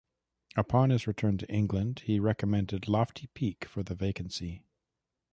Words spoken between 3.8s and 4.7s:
the vacancy.